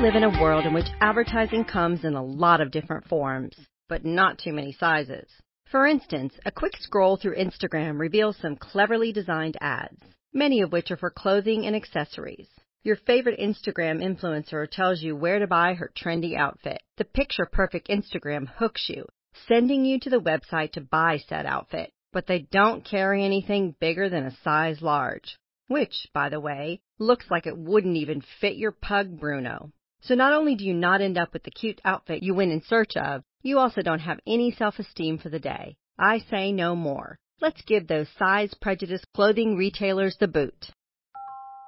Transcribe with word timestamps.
live 0.00 0.14
in 0.14 0.22
a 0.22 0.40
world 0.40 0.64
in 0.64 0.72
which 0.72 0.86
advertising 1.00 1.64
comes 1.64 2.04
in 2.04 2.14
a 2.14 2.24
lot 2.24 2.60
of 2.60 2.70
different 2.70 3.04
forms, 3.08 3.56
but 3.88 4.04
not 4.04 4.38
too 4.38 4.52
many 4.52 4.70
sizes. 4.70 5.28
For 5.72 5.88
instance, 5.88 6.34
a 6.46 6.52
quick 6.52 6.74
scroll 6.78 7.16
through 7.16 7.34
Instagram 7.34 7.98
reveals 7.98 8.36
some 8.36 8.54
cleverly 8.54 9.12
designed 9.12 9.56
ads, 9.60 10.00
many 10.32 10.60
of 10.60 10.70
which 10.70 10.92
are 10.92 10.96
for 10.96 11.10
clothing 11.10 11.66
and 11.66 11.74
accessories. 11.74 12.46
Your 12.84 12.94
favorite 12.94 13.40
Instagram 13.40 14.00
influencer 14.00 14.70
tells 14.70 15.02
you 15.02 15.16
where 15.16 15.40
to 15.40 15.48
buy 15.48 15.74
her 15.74 15.90
trendy 16.00 16.36
outfit. 16.36 16.80
The 16.96 17.04
picture 17.04 17.48
perfect 17.50 17.88
Instagram 17.88 18.46
hooks 18.46 18.88
you, 18.88 19.04
sending 19.48 19.84
you 19.84 19.98
to 19.98 20.10
the 20.10 20.20
website 20.20 20.74
to 20.74 20.80
buy 20.80 21.18
said 21.28 21.44
outfit. 21.44 21.90
But 22.12 22.28
they 22.28 22.46
don't 22.52 22.84
carry 22.84 23.24
anything 23.24 23.74
bigger 23.80 24.08
than 24.08 24.26
a 24.26 24.36
size 24.44 24.80
large 24.80 25.36
which, 25.68 26.08
by 26.14 26.30
the 26.30 26.40
way, 26.40 26.80
looks 26.98 27.26
like 27.30 27.46
it 27.46 27.56
wouldn't 27.56 27.96
even 27.96 28.22
fit 28.40 28.56
your 28.56 28.72
pug 28.72 29.20
Bruno. 29.20 29.70
So 30.00 30.14
not 30.14 30.32
only 30.32 30.54
do 30.54 30.64
you 30.64 30.74
not 30.74 31.00
end 31.00 31.18
up 31.18 31.32
with 31.32 31.42
the 31.42 31.50
cute 31.50 31.80
outfit 31.84 32.22
you 32.22 32.34
went 32.34 32.52
in 32.52 32.62
search 32.62 32.96
of, 32.96 33.22
you 33.42 33.58
also 33.58 33.82
don't 33.82 33.98
have 34.00 34.20
any 34.26 34.50
self-esteem 34.52 35.18
for 35.18 35.28
the 35.28 35.38
day. 35.38 35.76
I 35.98 36.20
say 36.30 36.52
no 36.52 36.76
more. 36.76 37.18
Let's 37.40 37.62
give 37.62 37.86
those 37.86 38.08
size 38.18 38.54
prejudiced 38.54 39.06
clothing 39.14 39.56
retailers 39.56 40.16
the 40.18 40.28
boot. 40.28 40.70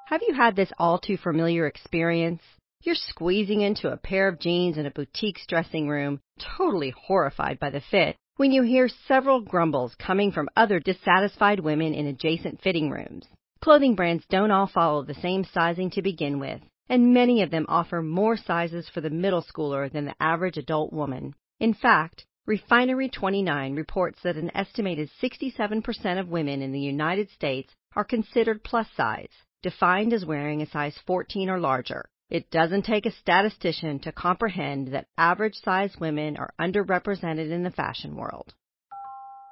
Have 0.07 0.23
you 0.27 0.35
had 0.35 0.57
this 0.57 0.73
all 0.79 0.98
too 0.98 1.16
familiar 1.16 1.66
experience? 1.66 2.43
You're 2.83 2.95
squeezing 2.97 3.61
into 3.61 3.93
a 3.93 3.97
pair 3.97 4.27
of 4.27 4.41
jeans 4.41 4.79
in 4.79 4.87
a 4.87 4.91
boutique's 4.91 5.47
dressing 5.47 5.88
room, 5.88 6.21
totally 6.57 6.95
horrified 6.97 7.60
by 7.60 7.71
the 7.71 7.83
fit, 7.91 8.16
when 8.37 8.52
you 8.52 8.62
hear 8.62 8.88
several 9.07 9.41
grumbles 9.41 9.95
coming 9.97 10.33
from 10.33 10.49
other 10.57 10.80
dissatisfied 10.80 11.60
women 11.60 11.95
in 11.95 12.07
adjacent 12.07 12.60
fitting 12.62 12.91
rooms. 12.91 13.27
Clothing 13.60 13.95
brands 13.95 14.24
don't 14.30 14.51
all 14.51 14.66
follow 14.66 15.04
the 15.04 15.15
same 15.15 15.45
sizing 15.45 15.91
to 15.91 16.02
begin 16.02 16.41
with, 16.41 16.60
and 16.91 17.15
many 17.15 17.41
of 17.41 17.52
them 17.52 17.65
offer 17.69 18.02
more 18.02 18.37
sizes 18.37 18.88
for 18.88 19.01
the 19.01 19.09
middle 19.09 19.43
schooler 19.43 19.91
than 19.91 20.07
the 20.07 20.15
average 20.21 20.57
adult 20.57 20.93
woman. 20.93 21.32
In 21.60 21.73
fact, 21.73 22.27
Refinery29 22.49 23.77
reports 23.77 24.19
that 24.24 24.35
an 24.35 24.51
estimated 24.57 25.09
67% 25.23 26.19
of 26.19 26.29
women 26.29 26.63
in 26.63 26.73
the 26.73 26.80
United 26.80 27.30
States 27.30 27.73
are 27.95 28.02
considered 28.02 28.65
plus 28.65 28.88
size, 28.97 29.30
defined 29.63 30.13
as 30.13 30.27
wearing 30.27 30.63
a 30.63 30.66
size 30.66 30.99
14 31.07 31.49
or 31.49 31.60
larger. 31.60 32.07
It 32.29 32.51
doesn't 32.51 32.82
take 32.82 33.07
a 33.07 33.13
statistician 33.13 34.01
to 34.01 34.10
comprehend 34.10 34.88
that 34.88 35.07
average 35.16 35.54
size 35.63 35.95
women 36.01 36.37
are 36.38 36.52
underrepresented 36.60 37.52
in 37.52 37.63
the 37.63 37.71
fashion 37.71 38.16
world. 38.16 38.52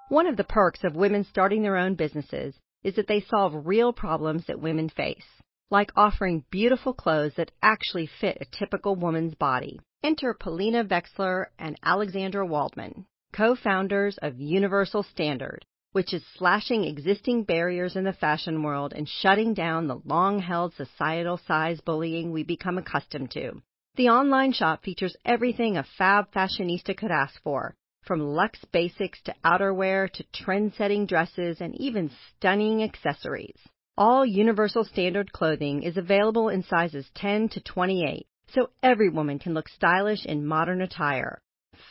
One 0.09 0.27
of 0.27 0.37
the 0.37 0.43
perks 0.43 0.83
of 0.83 0.97
women 0.97 1.23
starting 1.23 1.63
their 1.63 1.77
own 1.77 1.95
businesses 1.95 2.59
is 2.83 2.97
that 2.97 3.07
they 3.07 3.21
solve 3.21 3.67
real 3.67 3.93
problems 3.93 4.47
that 4.47 4.61
women 4.61 4.89
face, 4.89 5.27
like 5.71 5.91
offering 5.97 6.45
beautiful 6.51 6.95
clothes 6.95 7.35
that 7.37 7.51
actually 7.63 8.09
fit 8.21 8.39
a 8.41 8.57
typical 8.59 8.97
woman's 8.97 9.35
body. 9.35 9.79
Enter 10.03 10.33
Polina 10.33 10.85
Veksler 10.85 11.47
and 11.59 11.79
Alexandra 11.83 12.47
Waldman, 12.47 13.05
co-founders 13.33 14.19
of 14.23 14.41
Universal 14.41 15.03
Standard, 15.03 15.65
which 15.93 16.15
is 16.15 16.25
slashing 16.37 16.85
existing 16.85 17.45
barriers 17.45 17.97
in 17.97 18.05
the 18.05 18.13
fashion 18.13 18.63
world 18.63 18.93
and 18.95 19.09
shutting 19.09 19.55
down 19.55 19.87
the 19.87 20.01
long-held 20.05 20.73
societal 20.75 21.39
size 21.47 21.81
bullying 21.81 22.31
we 22.31 22.45
become 22.45 22.79
accustomed 22.79 23.31
to. 23.33 23.61
The 23.97 24.09
online 24.09 24.53
shop 24.53 24.85
features 24.85 25.17
everything 25.25 25.77
a 25.77 25.85
fab 25.99 26.31
fashionista 26.33 26.97
could 26.97 27.11
ask 27.11 27.43
for, 27.43 27.75
from 28.05 28.21
luxe 28.21 28.65
basics 28.73 29.21
to 29.25 29.35
outerwear 29.45 30.09
to 30.13 30.25
trend-setting 30.33 31.07
dresses 31.07 31.61
and 31.61 31.75
even 31.75 32.11
stunning 32.37 32.83
accessories. 32.83 33.59
All 34.01 34.25
universal 34.25 34.85
standard 34.85 35.33
clothing 35.33 35.83
is 35.83 35.97
available 35.97 36.49
in 36.51 36.63
sizes 36.63 37.11
10 37.17 37.49
to 37.49 37.61
28, 37.61 38.29
so 38.47 38.71
every 38.81 39.09
woman 39.09 39.41
can 39.41 39.55
look 39.55 39.69
stylish 39.69 40.25
in 40.25 40.47
modern 40.47 40.81
attire. 40.83 41.41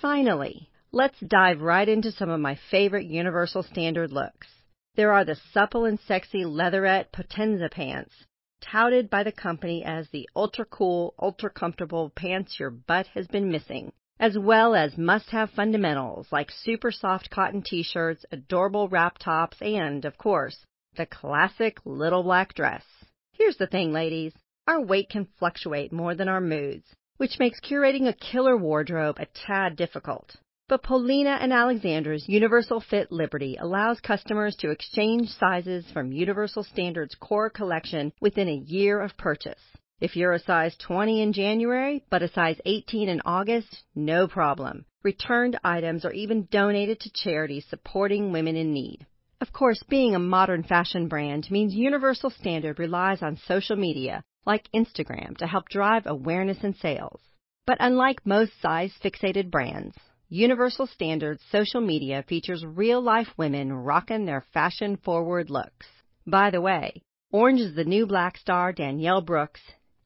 Finally, 0.01 0.69
let's 0.93 1.19
dive 1.19 1.59
right 1.59 1.89
into 1.89 2.13
some 2.13 2.29
of 2.29 2.39
my 2.39 2.55
favorite 2.71 3.07
universal 3.07 3.61
standard 3.61 4.13
looks. 4.13 4.47
There 4.95 5.11
are 5.11 5.25
the 5.25 5.35
supple 5.51 5.83
and 5.83 5.99
sexy 5.99 6.45
leatherette 6.45 7.11
Potenza 7.11 7.69
pants, 7.69 8.13
touted 8.61 9.09
by 9.09 9.23
the 9.23 9.33
company 9.33 9.83
as 9.83 10.07
the 10.07 10.29
ultra 10.33 10.63
cool, 10.63 11.13
ultra 11.19 11.49
comfortable 11.49 12.09
pants 12.11 12.57
your 12.57 12.69
butt 12.69 13.07
has 13.07 13.27
been 13.27 13.51
missing 13.51 13.91
as 14.17 14.37
well 14.37 14.75
as 14.75 14.97
must-have 14.97 15.49
fundamentals 15.49 16.31
like 16.31 16.51
super 16.51 16.89
soft 16.89 17.29
cotton 17.29 17.61
t-shirts, 17.61 18.25
adorable 18.31 18.87
wrap 18.87 19.17
tops, 19.17 19.57
and, 19.61 20.05
of 20.05 20.17
course, 20.17 20.65
the 20.97 21.05
classic 21.05 21.77
little 21.85 22.23
black 22.23 22.53
dress. 22.53 22.83
Here's 23.31 23.57
the 23.57 23.67
thing, 23.67 23.93
ladies. 23.93 24.33
Our 24.67 24.81
weight 24.81 25.09
can 25.09 25.27
fluctuate 25.37 25.93
more 25.93 26.15
than 26.15 26.27
our 26.27 26.41
moods, 26.41 26.85
which 27.17 27.39
makes 27.39 27.59
curating 27.59 28.07
a 28.07 28.13
killer 28.13 28.57
wardrobe 28.57 29.17
a 29.19 29.27
tad 29.45 29.75
difficult. 29.75 30.35
But 30.67 30.83
Polina 30.83 31.37
and 31.39 31.53
Alexandra's 31.53 32.27
Universal 32.27 32.81
Fit 32.81 33.11
Liberty 33.11 33.55
allows 33.57 34.01
customers 34.01 34.55
to 34.57 34.71
exchange 34.71 35.29
sizes 35.29 35.89
from 35.91 36.11
Universal 36.11 36.63
Standard's 36.63 37.15
core 37.15 37.49
collection 37.49 38.11
within 38.19 38.49
a 38.49 38.63
year 38.65 38.99
of 38.99 39.15
purchase. 39.15 39.61
If 40.01 40.15
you're 40.15 40.33
a 40.33 40.39
size 40.39 40.75
20 40.77 41.21
in 41.21 41.31
January, 41.31 42.03
but 42.09 42.21
a 42.21 42.27
size 42.27 42.59
18 42.65 43.07
in 43.07 43.21
August, 43.23 43.83
no 43.95 44.27
problem. 44.27 44.85
Returned 45.03 45.57
items 45.63 46.03
are 46.03 46.11
even 46.11 46.49
donated 46.51 46.99
to 46.99 47.11
charities 47.13 47.65
supporting 47.69 48.31
women 48.31 48.55
in 48.55 48.73
need. 48.73 49.05
Of 49.39 49.53
course, 49.53 49.83
being 49.83 50.15
a 50.15 50.19
modern 50.19 50.63
fashion 50.63 51.07
brand 51.07 51.51
means 51.51 51.75
Universal 51.75 52.31
Standard 52.31 52.79
relies 52.79 53.21
on 53.21 53.37
social 53.37 53.75
media, 53.75 54.23
like 54.45 54.71
Instagram, 54.73 55.37
to 55.37 55.45
help 55.45 55.69
drive 55.69 56.07
awareness 56.07 56.63
and 56.63 56.75
sales. 56.75 57.21
But 57.67 57.77
unlike 57.79 58.25
most 58.25 58.59
size 58.59 58.97
fixated 59.03 59.51
brands, 59.51 59.95
Universal 60.29 60.87
Standard's 60.87 61.43
social 61.51 61.81
media 61.81 62.23
features 62.23 62.65
real 62.65 62.99
life 62.99 63.37
women 63.37 63.71
rocking 63.71 64.25
their 64.25 64.41
fashion 64.41 64.97
forward 64.97 65.51
looks. 65.51 65.85
By 66.25 66.49
the 66.49 66.61
way, 66.61 67.03
Orange 67.31 67.61
is 67.61 67.75
the 67.75 67.85
new 67.85 68.07
black 68.07 68.37
star 68.37 68.73
Danielle 68.73 69.21
Brooks 69.21 69.61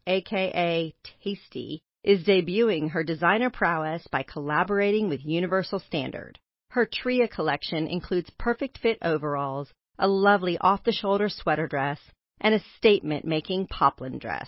aka 0.07 0.93
Taystee, 1.23 1.79
is 2.03 2.25
debuting 2.25 2.89
her 2.89 3.03
designer 3.03 3.49
prowess 3.49 4.05
by 4.07 4.23
collaborating 4.23 5.07
with 5.07 5.23
Universal 5.23 5.79
Standard. 5.79 6.39
Her 6.71 6.85
Tria 6.85 7.27
collection 7.27 7.85
includes 7.85 8.29
perfect 8.39 8.77
fit 8.77 8.97
overalls, 9.01 9.73
a 9.99 10.07
lovely 10.07 10.57
off 10.59 10.85
the 10.85 10.93
shoulder 10.93 11.27
sweater 11.27 11.67
dress, 11.67 11.99
and 12.39 12.55
a 12.55 12.63
statement 12.77 13.25
making 13.25 13.67
poplin 13.67 14.19
dress. 14.19 14.47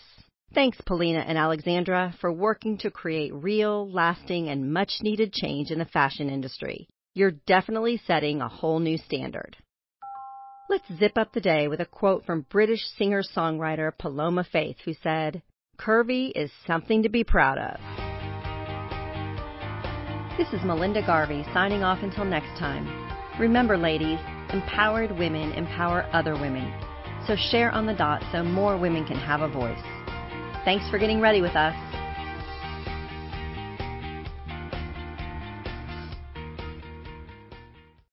Thanks, 0.53 0.79
Polina 0.85 1.19
and 1.19 1.38
Alexandra, 1.38 2.16
for 2.22 2.31
working 2.31 2.78
to 2.78 2.91
create 2.91 3.34
real, 3.34 3.91
lasting, 3.91 4.47
and 4.47 4.72
much 4.72 5.00
needed 5.01 5.34
change 5.34 5.69
in 5.69 5.79
the 5.79 5.85
fashion 5.85 6.29
industry. 6.29 6.88
You're 7.13 7.31
definitely 7.45 8.01
setting 8.07 8.40
a 8.40 8.47
whole 8.47 8.79
new 8.79 8.97
standard. 8.97 9.57
Let's 10.69 10.88
zip 10.97 11.17
up 11.17 11.34
the 11.34 11.41
day 11.41 11.67
with 11.67 11.81
a 11.81 11.85
quote 11.85 12.23
from 12.23 12.45
British 12.50 12.85
singer-songwriter 12.97 13.97
Paloma 13.97 14.45
Faith, 14.45 14.78
who 14.85 14.94
said, 14.94 15.41
Curvy 15.78 16.31
is 16.34 16.51
something 16.66 17.03
to 17.03 17.09
be 17.09 17.25
proud 17.25 17.57
of. 17.57 18.03
This 20.35 20.51
is 20.51 20.63
Melinda 20.63 21.05
Garvey 21.05 21.45
signing 21.53 21.83
off 21.83 21.99
until 22.01 22.25
next 22.25 22.57
time. 22.57 22.88
Remember, 23.39 23.77
ladies, 23.77 24.17
empowered 24.49 25.11
women 25.11 25.51
empower 25.51 26.09
other 26.11 26.33
women. 26.33 26.73
So 27.27 27.35
share 27.35 27.69
on 27.69 27.85
the 27.85 27.94
dot 27.94 28.23
so 28.31 28.41
more 28.41 28.75
women 28.75 29.05
can 29.05 29.17
have 29.17 29.41
a 29.41 29.47
voice. 29.47 29.77
Thanks 30.66 30.89
for 30.89 30.97
getting 30.97 31.22
ready 31.22 31.39
with 31.39 31.55
us. 31.55 31.75